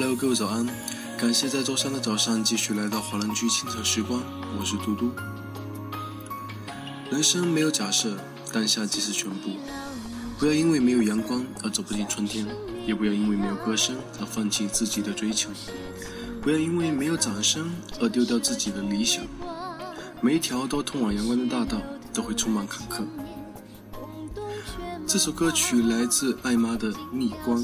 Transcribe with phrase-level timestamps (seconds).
[0.00, 0.64] Hello，各位早安！
[1.18, 4.22] 感谢在周三的早上继续来到华人居清晨时光，
[4.56, 5.10] 我是嘟嘟。
[7.10, 8.16] 人生没有假设，
[8.52, 9.50] 当下即是全部。
[10.38, 12.46] 不要因为没有阳光而走不进春天，
[12.86, 15.50] 也不要因为没有歌声而放弃自己的追求。
[16.40, 17.68] 不要因为没有掌声
[17.98, 19.24] 而丢掉自己的理想。
[20.20, 21.82] 每一条都通往阳光的大道
[22.14, 23.02] 都会充满坎坷。
[25.08, 27.58] 这首歌曲来自艾妈的《逆光》。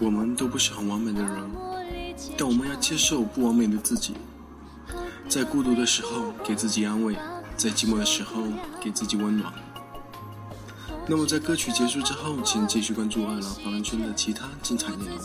[0.00, 1.50] 我们都不是很完美的人，
[2.36, 4.14] 但我们要接受不完美的自己。
[5.28, 7.16] 在孤独的时候给自己安慰，
[7.56, 8.42] 在寂寞的时候
[8.80, 9.52] 给自己温暖。
[11.06, 15.16] 那么在歌曲结束之后，请继续关注二郎华人圈的其他精彩内容。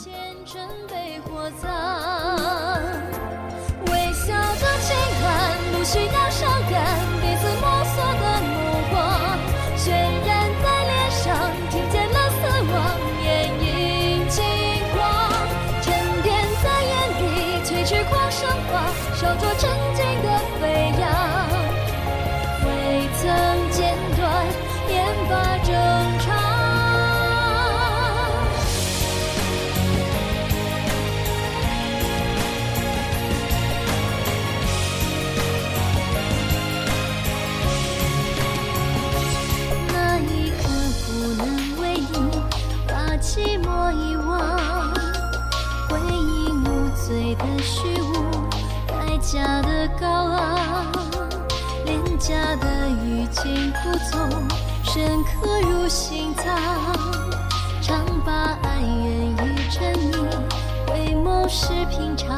[3.88, 7.03] 微笑的轻喊，不需要伤感，
[18.74, 20.28] 狂生花，烧灼曾经的
[20.60, 20.73] 飞
[49.24, 50.92] 代价的高昂，
[51.86, 54.30] 廉价的遇见苦痛，
[54.84, 56.46] 深刻入心脏，
[57.82, 60.28] 常把爱愿意沉溺，
[60.88, 62.36] 回眸是平常。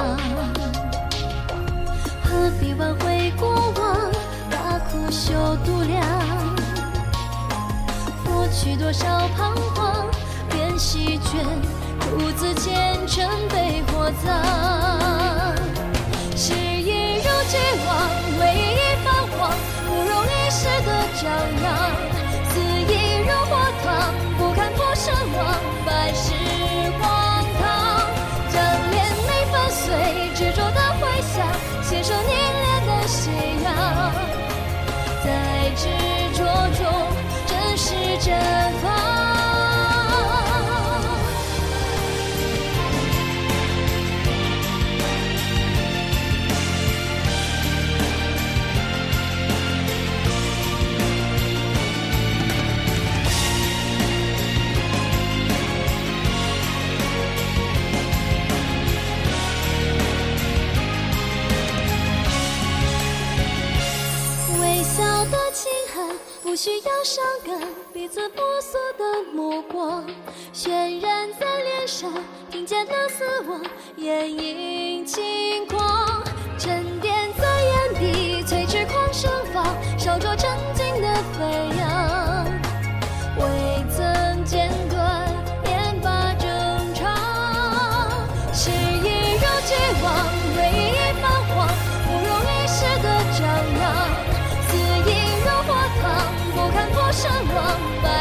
[2.24, 4.12] 何必挽回过往，
[4.52, 5.34] 把苦修
[5.66, 6.06] 度量？
[8.26, 10.06] 过去多少彷徨，
[10.52, 11.44] 便席卷，
[12.00, 14.85] 独自虔诚被火葬。
[38.26, 38.55] 真
[66.44, 70.06] 不需要伤感，彼此婆娑的目光，
[70.54, 72.12] 渲染在脸上，
[72.50, 73.62] 听见了死亡，
[73.98, 75.45] 眼影金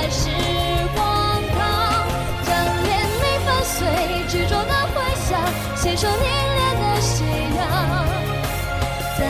[0.05, 0.29] 望，百世
[0.95, 1.59] 荒唐。
[2.45, 2.53] 将
[2.85, 3.81] 脸眉粉碎，
[4.29, 5.41] 执着的回响，
[5.77, 7.27] 携手凝练的信
[7.57, 7.63] 仰，
[9.19, 9.23] 在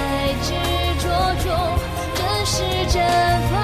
[0.42, 0.48] 执
[0.98, 1.04] 着
[1.42, 1.46] 中
[2.14, 2.54] 真实
[2.88, 2.98] 绽
[3.50, 3.54] 放。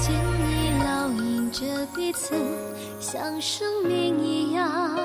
[0.00, 0.06] 见
[0.38, 0.48] 你
[0.82, 0.86] 烙
[1.22, 1.62] 印着
[1.94, 2.34] 彼此，
[2.98, 4.96] 像生命一样。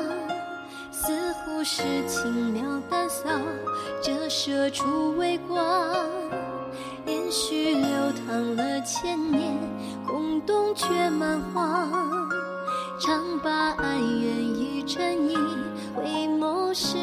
[0.91, 3.29] 似乎是轻描淡扫，
[4.01, 6.05] 折射出微光，
[7.31, 9.55] 许流淌了千年，
[10.07, 11.91] 空洞却满荒，
[12.99, 15.35] 常把爱愿意沉溺，
[15.95, 16.97] 回眸是